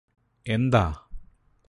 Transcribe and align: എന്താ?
എന്താ? 0.45 0.85